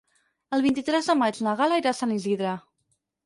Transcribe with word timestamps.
El 0.55 0.63
vint-i-tres 0.67 1.09
de 1.11 1.15
maig 1.19 1.37
na 1.47 1.53
Gal·la 1.61 1.77
irà 1.83 1.93
a 1.93 1.99
Sant 1.99 2.17
Isidre. 2.17 2.57